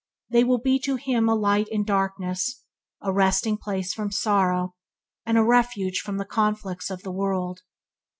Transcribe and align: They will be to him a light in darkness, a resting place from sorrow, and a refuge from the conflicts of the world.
They 0.31 0.43
will 0.43 0.57
be 0.57 0.79
to 0.79 0.95
him 0.95 1.29
a 1.29 1.35
light 1.35 1.67
in 1.69 1.83
darkness, 1.85 2.63
a 3.03 3.13
resting 3.13 3.55
place 3.55 3.93
from 3.93 4.09
sorrow, 4.11 4.73
and 5.27 5.37
a 5.37 5.43
refuge 5.43 5.99
from 5.99 6.17
the 6.17 6.25
conflicts 6.25 6.89
of 6.89 7.03
the 7.03 7.11
world. 7.11 7.61